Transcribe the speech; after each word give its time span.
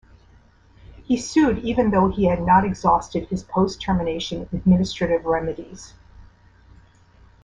He 1.03 1.15
sued 1.15 1.59
even 1.59 1.91
though 1.91 2.09
he 2.09 2.25
had 2.25 2.41
not 2.43 2.65
exhausted 2.65 3.27
his 3.27 3.43
post-termination 3.43 4.49
administrative 4.51 5.25
remedies. 5.25 5.93